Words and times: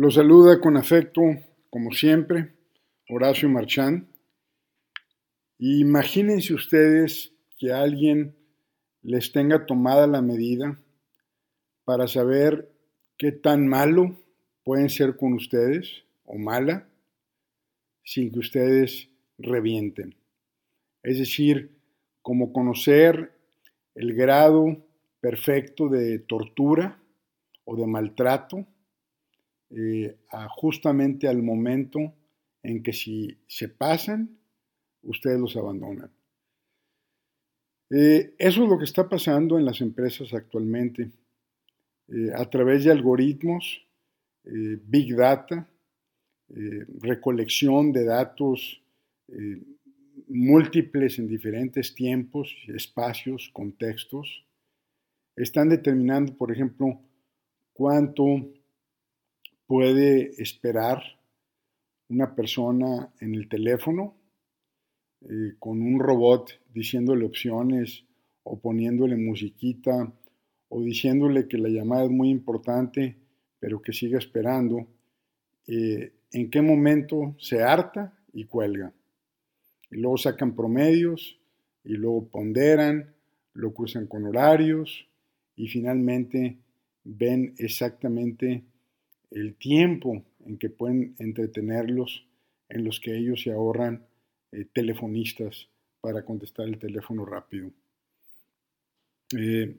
Los 0.00 0.14
saluda 0.14 0.60
con 0.60 0.76
afecto, 0.76 1.22
como 1.70 1.90
siempre, 1.90 2.52
Horacio 3.08 3.48
Marchán. 3.48 4.06
Imagínense 5.58 6.54
ustedes 6.54 7.32
que 7.58 7.72
alguien 7.72 8.36
les 9.02 9.32
tenga 9.32 9.66
tomada 9.66 10.06
la 10.06 10.22
medida 10.22 10.78
para 11.84 12.06
saber 12.06 12.70
qué 13.16 13.32
tan 13.32 13.66
malo 13.66 14.16
pueden 14.62 14.88
ser 14.88 15.16
con 15.16 15.32
ustedes 15.32 16.04
o 16.24 16.38
mala 16.38 16.88
sin 18.04 18.30
que 18.30 18.38
ustedes 18.38 19.08
revienten. 19.36 20.14
Es 21.02 21.18
decir, 21.18 21.72
como 22.22 22.52
conocer 22.52 23.32
el 23.96 24.14
grado 24.14 24.76
perfecto 25.18 25.88
de 25.88 26.20
tortura 26.20 27.02
o 27.64 27.74
de 27.74 27.88
maltrato 27.88 28.64
eh, 29.70 30.16
justamente 30.56 31.28
al 31.28 31.42
momento 31.42 32.14
en 32.62 32.82
que 32.82 32.92
si 32.92 33.36
se 33.46 33.68
pasan, 33.68 34.38
ustedes 35.02 35.38
los 35.38 35.56
abandonan. 35.56 36.10
Eh, 37.90 38.34
eso 38.38 38.64
es 38.64 38.68
lo 38.68 38.78
que 38.78 38.84
está 38.84 39.08
pasando 39.08 39.58
en 39.58 39.64
las 39.64 39.80
empresas 39.80 40.32
actualmente. 40.34 41.10
Eh, 42.08 42.30
a 42.34 42.48
través 42.48 42.84
de 42.84 42.90
algoritmos, 42.90 43.84
big 44.44 45.14
data, 45.14 45.68
recolección 47.00 47.92
de 47.92 48.04
datos 48.04 48.80
múltiples 50.26 51.18
en 51.18 51.28
diferentes 51.28 51.94
tiempos, 51.94 52.56
espacios, 52.68 53.50
contextos, 53.52 54.46
están 55.36 55.68
determinando, 55.68 56.34
por 56.34 56.50
ejemplo, 56.50 56.98
cuánto 57.74 58.24
puede 59.68 60.42
esperar 60.42 61.00
una 62.08 62.34
persona 62.34 63.12
en 63.20 63.36
el 63.36 63.48
teléfono 63.48 64.16
eh, 65.20 65.54
con 65.60 65.80
un 65.80 66.00
robot 66.00 66.50
diciéndole 66.74 67.24
opciones 67.24 68.04
o 68.42 68.58
poniéndole 68.58 69.16
musiquita 69.16 70.12
o 70.70 70.82
diciéndole 70.82 71.46
que 71.46 71.58
la 71.58 71.68
llamada 71.68 72.04
es 72.04 72.10
muy 72.10 72.30
importante 72.30 73.16
pero 73.60 73.82
que 73.82 73.92
siga 73.92 74.18
esperando, 74.18 74.86
eh, 75.66 76.12
en 76.32 76.50
qué 76.50 76.62
momento 76.62 77.34
se 77.38 77.62
harta 77.62 78.16
y 78.32 78.44
cuelga. 78.44 78.92
Y 79.90 79.96
luego 79.96 80.16
sacan 80.18 80.54
promedios 80.54 81.38
y 81.84 81.94
luego 81.94 82.28
ponderan, 82.28 83.14
lo 83.54 83.72
cruzan 83.72 84.06
con 84.06 84.26
horarios 84.26 85.08
y 85.56 85.68
finalmente 85.68 86.58
ven 87.04 87.54
exactamente 87.58 88.62
el 89.30 89.54
tiempo 89.56 90.22
en 90.46 90.58
que 90.58 90.70
pueden 90.70 91.14
entretenerlos, 91.18 92.26
en 92.68 92.84
los 92.84 93.00
que 93.00 93.16
ellos 93.16 93.42
se 93.42 93.52
ahorran 93.52 94.06
eh, 94.52 94.66
telefonistas 94.72 95.68
para 96.00 96.24
contestar 96.24 96.66
el 96.66 96.78
teléfono 96.78 97.24
rápido. 97.24 97.70
Eh, 99.36 99.76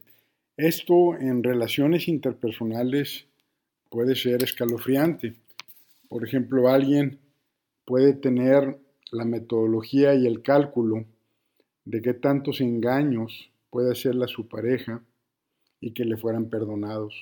esto 0.58 1.17
en 1.17 1.44
relaciones 1.44 2.08
interpersonales 2.08 3.25
puede 3.89 4.16
ser 4.16 4.44
escalofriante. 4.44 5.36
Por 6.08 6.25
ejemplo, 6.25 6.70
alguien 6.70 7.20
puede 7.86 8.14
tener 8.14 8.77
la 9.11 9.25
metodología 9.25 10.14
y 10.14 10.27
el 10.27 10.42
cálculo 10.44 11.05
de 11.86 12.02
qué 12.02 12.14
tantos 12.14 12.61
engaños 12.61 13.52
puede 13.70 13.92
hacerle 13.92 14.25
a 14.25 14.27
su 14.27 14.47
pareja 14.47 15.03
y 15.80 15.94
que 15.94 16.05
le 16.05 16.17
fueran 16.17 16.50
perdonados. 16.50 17.16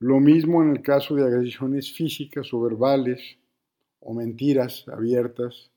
Lo 0.00 0.20
mismo 0.20 0.62
en 0.62 0.70
el 0.70 0.82
caso 0.82 1.16
de 1.16 1.24
agresiones 1.24 1.92
físicas 1.92 2.52
o 2.54 2.60
verbales 2.60 3.38
o 3.98 4.14
mentiras 4.14 4.86
abiertas 4.86 5.72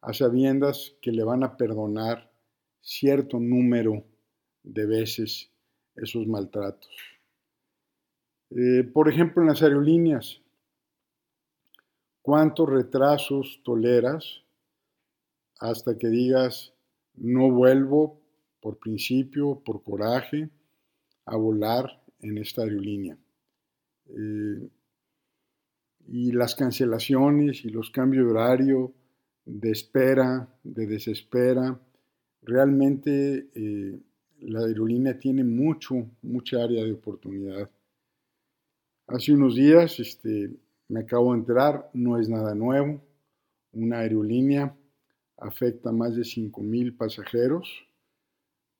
a 0.00 0.12
sabiendas 0.12 0.96
que 1.00 1.12
le 1.12 1.22
van 1.22 1.44
a 1.44 1.56
perdonar 1.56 2.28
cierto 2.80 3.38
número 3.38 4.04
de 4.64 4.86
veces 4.86 5.48
esos 5.94 6.26
maltratos. 6.26 6.90
Eh, 8.50 8.82
por 8.82 9.08
ejemplo, 9.08 9.42
en 9.42 9.48
las 9.48 9.62
aerolíneas, 9.62 10.40
¿cuántos 12.20 12.68
retrasos 12.68 13.60
toleras 13.62 14.42
hasta 15.60 15.96
que 15.96 16.08
digas 16.08 16.74
no 17.14 17.48
vuelvo 17.52 18.20
por 18.60 18.78
principio, 18.78 19.62
por 19.64 19.84
coraje, 19.84 20.50
a 21.26 21.36
volar 21.36 22.02
en 22.18 22.38
esta 22.38 22.62
aerolínea? 22.62 23.16
Eh, 24.08 24.68
y 26.08 26.32
las 26.32 26.54
cancelaciones 26.54 27.64
y 27.64 27.70
los 27.70 27.90
cambios 27.90 28.26
de 28.26 28.30
horario, 28.32 28.92
de 29.44 29.70
espera, 29.70 30.48
de 30.62 30.86
desespera, 30.86 31.80
realmente 32.42 33.48
eh, 33.54 34.00
la 34.40 34.60
aerolínea 34.60 35.18
tiene 35.18 35.44
mucho, 35.44 35.94
mucha 36.22 36.62
área 36.62 36.84
de 36.84 36.92
oportunidad. 36.92 37.70
Hace 39.06 39.32
unos 39.32 39.54
días 39.54 40.00
este, 40.00 40.50
me 40.88 41.00
acabo 41.00 41.32
de 41.32 41.40
enterar, 41.40 41.90
no 41.94 42.18
es 42.18 42.28
nada 42.28 42.54
nuevo, 42.54 43.00
una 43.72 44.00
aerolínea 44.00 44.76
afecta 45.38 45.90
a 45.90 45.92
más 45.92 46.14
de 46.14 46.22
5.000 46.22 46.96
pasajeros. 46.96 47.68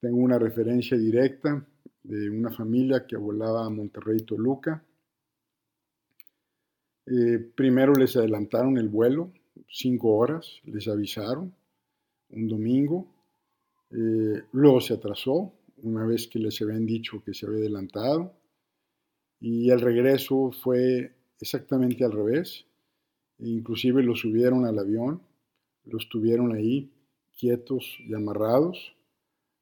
Tengo 0.01 0.19
una 0.19 0.39
referencia 0.39 0.97
directa 0.97 1.67
de 2.03 2.31
una 2.31 2.51
familia 2.51 3.07
que 3.07 3.17
volaba 3.17 3.65
a 3.65 3.71
Monterrey 3.71 4.19
Toluca 4.21 4.85
eh, 7.07 7.39
primero 7.55 7.95
les 7.95 8.17
adelantaron 8.17 8.79
el 8.79 8.89
vuelo, 8.89 9.33
cinco 9.69 10.17
horas, 10.17 10.61
les 10.65 10.89
avisaron, 10.89 11.55
un 12.31 12.49
domingo. 12.49 13.07
Eh, 13.91 14.43
luego 14.53 14.81
se 14.81 14.95
atrasó, 14.95 15.53
una 15.83 16.07
vez 16.07 16.29
que 16.29 16.39
les 16.39 16.61
habían 16.63 16.87
dicho 16.87 17.23
que 17.25 17.35
se 17.35 17.47
había 17.47 17.61
adelantado. 17.61 18.33
Y 19.41 19.71
el 19.71 19.81
regreso 19.81 20.53
fue 20.53 21.15
exactamente 21.41 22.05
al 22.05 22.13
revés. 22.13 22.65
Inclusive 23.39 24.03
los 24.03 24.21
subieron 24.21 24.65
al 24.65 24.79
avión, 24.79 25.21
los 25.85 26.09
tuvieron 26.09 26.55
ahí 26.55 26.93
quietos 27.37 27.99
y 28.07 28.15
amarrados 28.15 28.95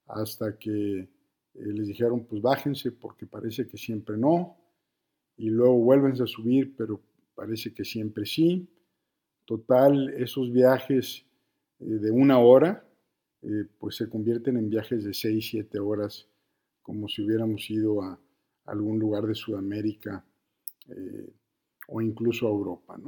hasta 0.06 0.58
que 0.58 0.98
eh, 1.00 1.08
les 1.54 1.86
dijeron 1.88 2.26
pues 2.28 2.42
bájense 2.42 2.92
porque 2.92 3.26
parece 3.26 3.66
que 3.66 3.78
siempre 3.78 4.16
no 4.16 4.56
y 5.36 5.48
luego 5.48 5.78
vuelven 5.78 6.20
a 6.20 6.26
subir 6.26 6.74
pero 6.76 7.00
parece 7.40 7.72
que 7.72 7.84
siempre 7.86 8.26
sí. 8.26 8.68
Total, 9.46 10.10
esos 10.10 10.52
viajes 10.52 11.24
eh, 11.80 11.84
de 11.86 12.10
una 12.10 12.38
hora, 12.38 12.86
eh, 13.40 13.64
pues 13.78 13.96
se 13.96 14.10
convierten 14.10 14.58
en 14.58 14.68
viajes 14.68 15.04
de 15.04 15.14
seis, 15.14 15.48
siete 15.48 15.78
horas, 15.78 16.28
como 16.82 17.08
si 17.08 17.22
hubiéramos 17.22 17.70
ido 17.70 18.02
a 18.02 18.20
algún 18.66 18.98
lugar 18.98 19.24
de 19.24 19.34
Sudamérica 19.34 20.22
eh, 20.90 21.32
o 21.88 22.02
incluso 22.02 22.46
a 22.46 22.50
Europa. 22.50 23.00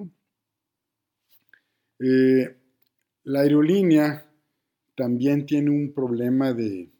la 3.25 3.41
aerolínea 3.41 4.27
también 4.97 5.45
tiene 5.45 5.71
un 5.71 5.93
problema 5.93 6.55
de 6.55 6.91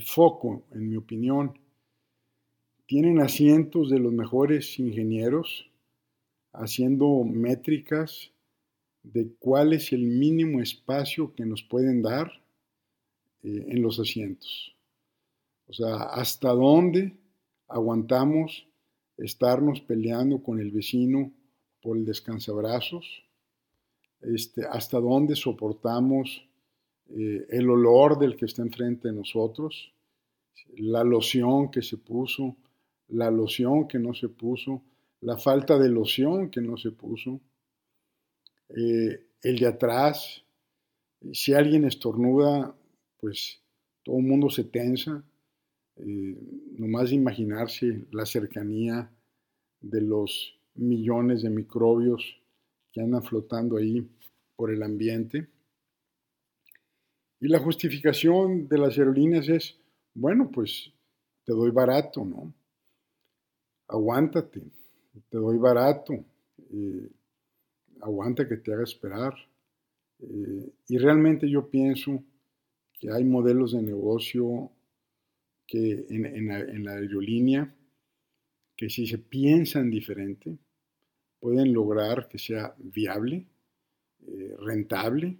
foco, 0.00 0.66
en 0.72 0.88
mi 0.88 0.96
opinión 0.96 1.52
tienen 2.86 3.20
asientos 3.20 3.90
de 3.90 3.98
los 3.98 4.12
mejores 4.12 4.78
ingenieros 4.78 5.70
haciendo 6.52 7.24
métricas 7.24 8.32
de 9.02 9.32
cuál 9.38 9.72
es 9.72 9.92
el 9.92 10.02
mínimo 10.02 10.60
espacio 10.60 11.34
que 11.34 11.44
nos 11.44 11.62
pueden 11.62 12.02
dar 12.02 12.30
eh, 13.42 13.66
en 13.68 13.82
los 13.82 14.00
asientos. 14.00 14.74
O 15.68 15.72
sea, 15.72 15.94
hasta 15.96 16.50
dónde 16.50 17.16
aguantamos 17.68 18.66
estarnos 19.16 19.80
peleando 19.80 20.42
con 20.42 20.60
el 20.60 20.70
vecino 20.70 21.32
por 21.82 21.96
el 21.96 22.04
descansabrazos, 22.04 23.24
este, 24.20 24.64
hasta 24.66 24.98
dónde 24.98 25.36
soportamos 25.36 26.46
eh, 27.08 27.46
el 27.50 27.70
olor 27.70 28.18
del 28.18 28.36
que 28.36 28.46
está 28.46 28.62
enfrente 28.62 29.08
de 29.08 29.14
nosotros, 29.14 29.92
la 30.76 31.04
loción 31.04 31.70
que 31.70 31.82
se 31.82 31.96
puso, 31.96 32.56
la 33.08 33.30
loción 33.30 33.88
que 33.88 33.98
no 33.98 34.14
se 34.14 34.28
puso, 34.28 34.82
la 35.20 35.38
falta 35.38 35.78
de 35.78 35.88
loción 35.88 36.50
que 36.50 36.60
no 36.60 36.76
se 36.76 36.90
puso, 36.90 37.40
eh, 38.70 39.26
el 39.42 39.58
de 39.58 39.66
atrás, 39.66 40.44
si 41.32 41.52
alguien 41.54 41.84
estornuda, 41.84 42.74
pues 43.18 43.60
todo 44.02 44.18
el 44.18 44.24
mundo 44.24 44.50
se 44.50 44.64
tensa, 44.64 45.24
eh, 45.96 46.36
nomás 46.78 47.10
de 47.10 47.16
imaginarse 47.16 48.06
la 48.10 48.26
cercanía 48.26 49.10
de 49.80 50.00
los 50.00 50.58
millones 50.74 51.42
de 51.42 51.50
microbios 51.50 52.40
que 52.92 53.00
andan 53.00 53.22
flotando 53.22 53.76
ahí 53.76 54.06
por 54.56 54.70
el 54.70 54.82
ambiente. 54.82 55.48
Y 57.40 57.48
la 57.48 57.58
justificación 57.58 58.68
de 58.68 58.78
las 58.78 58.98
aerolíneas 58.98 59.48
es, 59.48 59.78
bueno, 60.14 60.50
pues 60.50 60.92
te 61.44 61.52
doy 61.52 61.70
barato, 61.70 62.24
¿no? 62.24 62.52
Aguántate, 63.88 64.62
te 65.30 65.38
doy 65.38 65.58
barato, 65.58 66.14
eh, 66.72 67.10
aguanta 68.00 68.48
que 68.48 68.56
te 68.56 68.72
haga 68.72 68.84
esperar. 68.84 69.34
Eh, 70.20 70.72
y 70.88 70.98
realmente 70.98 71.48
yo 71.48 71.68
pienso 71.68 72.22
que 72.98 73.10
hay 73.10 73.24
modelos 73.24 73.72
de 73.72 73.82
negocio 73.82 74.70
que 75.66 76.06
en, 76.08 76.84
la, 76.84 76.92
aerolínea 76.92 77.74
que 78.76 78.88
si 78.88 79.06
se 79.06 79.18
piensan 79.18 79.90
diferente, 79.90 80.58
pueden 81.40 81.72
lograr 81.72 82.28
que 82.28 82.38
sea 82.38 82.74
viable, 82.78 83.46
eh, 84.26 84.54
rentable 84.60 85.38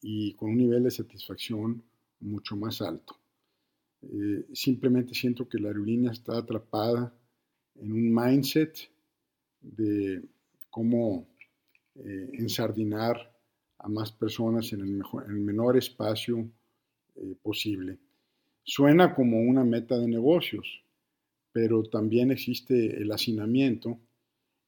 y 0.00 0.34
con 0.34 0.50
un 0.50 0.58
nivel 0.58 0.84
de 0.84 0.90
satisfacción 0.90 1.82
mucho 2.20 2.56
más 2.56 2.80
alto. 2.80 3.16
Eh, 4.02 4.46
simplemente 4.52 5.14
siento 5.14 5.48
que 5.48 5.58
la 5.58 5.68
aerolínea 5.68 6.10
está 6.10 6.38
atrapada 6.38 7.14
en 7.76 7.92
un 7.92 8.14
mindset 8.14 8.76
de 9.60 10.22
cómo 10.70 11.26
eh, 11.94 12.30
ensardinar 12.34 13.32
a 13.78 13.88
más 13.88 14.12
personas 14.12 14.72
en 14.72 14.80
el, 14.80 15.34
menor 15.40 15.76
espacio 15.76 16.48
eh, 17.16 17.34
posible. 17.42 17.98
Suena 18.64 19.14
como 19.14 19.40
una 19.40 19.64
meta 19.64 19.98
de 19.98 20.06
negocios, 20.06 20.82
pero 21.52 21.82
también 21.82 22.30
existe 22.30 23.02
el 23.02 23.10
hacinamiento 23.10 23.98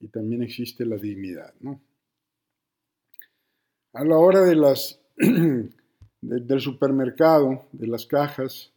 y 0.01 0.09
también 0.09 0.43
existe 0.43 0.85
la 0.85 0.97
dignidad. 0.97 1.55
¿no? 1.61 1.81
A 3.93 4.05
la 4.05 4.19
hora 4.19 4.43
de 4.43 4.57
las, 4.57 5.01
del 6.21 6.61
supermercado, 6.61 7.69
de 7.73 7.87
las 7.87 8.05
cajas, 8.05 8.73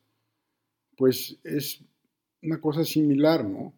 pues 0.96 1.40
es 1.44 1.84
una 2.42 2.62
cosa 2.62 2.86
similar, 2.86 3.44
¿no? 3.44 3.74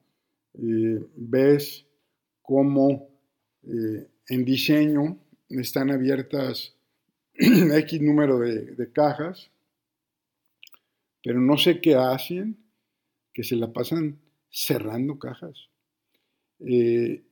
Eh, 0.55 0.99
ves 1.15 1.85
cómo 2.41 3.09
eh, 3.63 4.07
en 4.27 4.45
diseño 4.45 5.17
están 5.49 5.91
abiertas 5.91 6.75
X 7.33 8.01
número 8.01 8.39
de, 8.39 8.91
cajas, 8.91 9.49
pero 11.23 11.39
no 11.39 11.57
sé 11.57 11.79
qué 11.79 11.95
hacen, 11.95 12.57
que 13.33 13.43
se 13.43 13.55
la 13.55 13.71
pasan 13.71 14.19
cerrando 14.49 15.19
cajas. 15.19 15.69
Eh, 16.59 17.23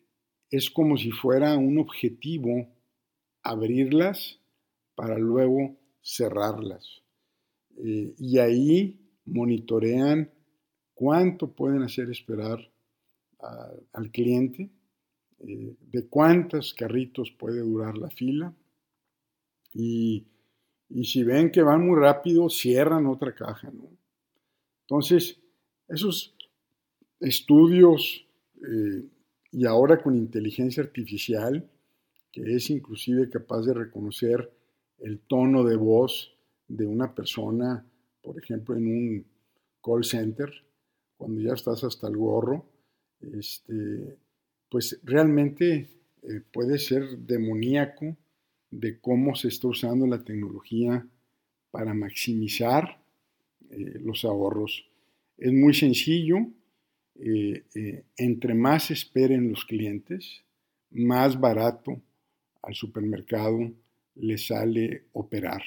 es 0.50 0.70
como 0.70 0.98
si 0.98 1.12
fuera 1.12 1.58
un 1.58 1.78
objetivo 1.80 2.70
abrirlas 3.44 4.40
para 4.96 5.18
luego 5.18 5.78
cerrarlas. 6.02 7.02
y 7.80 8.40
ahí 8.40 8.98
monitorean 9.26 10.32
cuánto 10.94 11.52
pueden 11.54 11.84
hacer 11.84 12.10
esperar 12.10 12.60
al 13.40 14.12
cliente, 14.12 14.70
eh, 15.40 15.76
de 15.80 16.08
cuántos 16.08 16.74
carritos 16.74 17.32
puede 17.32 17.62
durar 17.62 17.98
la 17.98 18.10
fila 18.10 18.54
y, 19.74 20.26
si 21.04 21.24
ven 21.24 21.52
que 21.52 21.62
van 21.62 21.86
muy 21.86 22.00
rápido, 22.00 22.50
cierran 22.50 23.06
otra 23.08 23.36
caja. 23.36 23.72
Entonces, 24.82 25.40
esos 25.88 26.34
estudios 27.20 28.26
eh, 28.56 29.04
y 29.52 29.66
ahora 29.66 30.02
con 30.02 30.16
inteligencia 30.16 30.82
artificial, 30.82 31.70
que 32.32 32.56
es 32.56 32.70
inclusive 32.70 33.30
capaz 33.30 33.62
de 33.62 33.74
reconocer 33.74 34.52
el 35.00 35.20
tono 35.20 35.64
de 35.64 35.76
voz 35.76 36.34
de 36.68 36.86
una 36.86 37.14
persona 37.14 37.86
por 38.28 38.38
ejemplo, 38.44 38.76
en 38.76 38.88
un 38.88 39.26
call 39.82 40.04
center, 40.04 40.52
cuando 41.16 41.40
ya 41.40 41.54
estás 41.54 41.82
hasta 41.86 42.10
el 42.10 42.18
gorro, 42.18 42.66
este, 43.22 44.18
pues 44.70 45.00
realmente 45.04 45.90
eh, 46.24 46.42
puede 46.52 46.78
ser 46.80 47.18
demoníaco 47.18 48.18
de 48.72 49.00
cómo 49.00 49.36
se 49.36 49.48
está 49.48 49.68
usando 49.68 50.06
la 50.08 50.24
tecnología 50.24 51.06
para 51.72 51.94
maximizar 51.94 53.02
eh, 53.70 54.00
los 54.02 54.26
ahorros. 54.26 54.86
Es 55.38 55.54
muy 55.54 55.74
sencillo, 55.74 56.38
eh, 57.20 58.04
entre 58.18 58.54
más 58.54 58.92
esperen 58.92 59.50
los 59.50 59.66
clientes, 59.66 60.44
más 60.92 61.40
barato 61.40 62.02
al 62.62 62.76
supermercado 62.76 63.72
le 64.16 64.38
sale 64.38 65.06
operar 65.14 65.62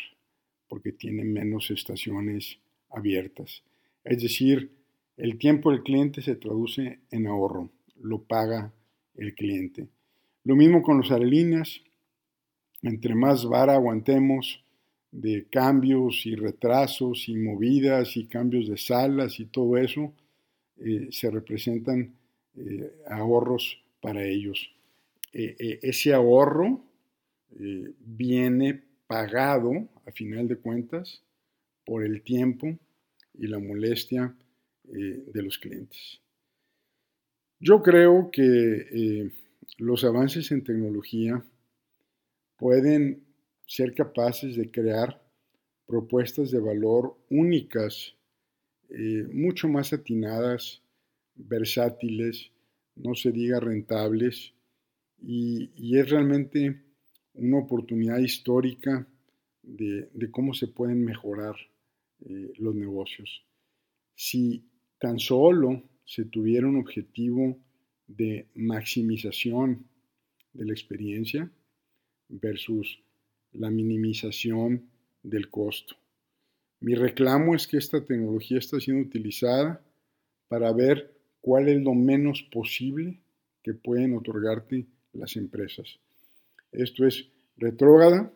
porque 0.68 0.92
tiene 0.92 1.24
menos 1.24 1.70
estaciones 1.70 2.58
abiertas. 2.90 3.62
Es 4.04 4.22
decir, 4.22 4.70
el 5.20 5.38
tiempo 5.38 5.70
del 5.70 5.82
cliente 5.82 6.22
se 6.22 6.36
traduce 6.36 7.00
en 7.10 7.26
ahorro, 7.26 7.70
lo 8.00 8.22
paga 8.22 8.72
el 9.16 9.34
cliente. 9.34 9.86
Lo 10.44 10.56
mismo 10.56 10.82
con 10.82 10.98
los 10.98 11.10
aerolíneas, 11.10 11.80
entre 12.82 13.14
más 13.14 13.44
vara 13.44 13.74
aguantemos 13.74 14.64
de 15.12 15.46
cambios 15.50 16.24
y 16.24 16.34
retrasos 16.36 17.28
y 17.28 17.36
movidas 17.36 18.16
y 18.16 18.26
cambios 18.26 18.68
de 18.68 18.78
salas 18.78 19.38
y 19.40 19.44
todo 19.44 19.76
eso, 19.76 20.12
eh, 20.78 21.08
se 21.10 21.30
representan 21.30 22.14
eh, 22.56 22.90
ahorros 23.08 23.82
para 24.00 24.24
ellos. 24.24 24.70
Eh, 25.32 25.78
ese 25.82 26.14
ahorro 26.14 26.82
viene 27.98 28.80
pagado, 29.06 29.88
a 30.06 30.12
final 30.12 30.48
de 30.48 30.56
cuentas, 30.56 31.20
por 31.84 32.04
el 32.04 32.22
tiempo 32.22 32.78
y 33.34 33.48
la 33.48 33.58
molestia 33.58 34.34
eh, 34.92 35.24
de 35.26 35.42
los 35.42 35.58
clientes. 35.58 36.20
Yo 37.60 37.80
creo 37.80 38.30
que 38.32 38.42
eh, 38.42 39.30
los 39.78 40.02
avances 40.04 40.50
en 40.50 40.64
tecnología 40.64 41.44
pueden 42.56 43.22
ser 43.66 43.94
capaces 43.94 44.56
de 44.56 44.70
crear 44.70 45.22
propuestas 45.86 46.50
de 46.50 46.58
valor 46.58 47.16
únicas, 47.30 48.16
eh, 48.88 49.26
mucho 49.32 49.68
más 49.68 49.92
atinadas, 49.92 50.82
versátiles, 51.34 52.50
no 52.96 53.14
se 53.14 53.30
diga 53.30 53.60
rentables, 53.60 54.54
y 55.22 55.98
es 55.98 56.08
realmente 56.08 56.82
una 57.34 57.58
oportunidad 57.58 58.18
histórica 58.18 59.06
de, 59.62 60.30
cómo 60.30 60.54
se 60.54 60.68
pueden 60.68 61.04
mejorar 61.04 61.54
los 62.58 62.74
negocios. 62.74 63.44
Si 64.14 64.69
tan 65.00 65.18
solo 65.18 65.82
se 66.04 66.24
tuviera 66.26 66.68
un 66.68 66.76
objetivo 66.76 67.56
de 68.06 68.46
maximización 68.54 69.86
de 70.52 70.66
la 70.66 70.72
experiencia 70.72 71.50
versus 72.28 73.02
la 73.52 73.70
minimización 73.70 74.88
del 75.22 75.48
costo. 75.50 75.96
Mi 76.80 76.94
reclamo 76.94 77.54
es 77.54 77.66
que 77.66 77.78
esta 77.78 78.04
tecnología 78.04 78.58
está 78.58 78.78
siendo 78.78 79.06
utilizada 79.06 79.82
para 80.48 80.72
ver 80.72 81.14
cuál 81.40 81.68
es 81.68 81.82
lo 81.82 81.94
menos 81.94 82.42
posible 82.42 83.20
que 83.62 83.74
pueden 83.74 84.14
otorgarte 84.16 84.86
las 85.12 85.36
empresas. 85.36 85.98
Esto 86.72 87.06
es 87.06 87.28
retrógrada 87.56 88.32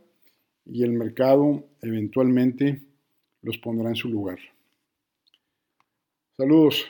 y 0.66 0.82
el 0.82 0.92
mercado 0.92 1.68
eventualmente 1.82 2.82
los 3.42 3.58
pondrá 3.58 3.90
en 3.90 3.96
su 3.96 4.08
lugar. 4.08 4.38
Saludos. 6.36 6.84